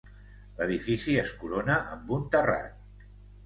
L'edifici 0.59 1.19
es 1.25 1.35
corona 1.43 1.77
amb 1.95 2.13
un 2.21 2.27
terrat. 2.39 2.85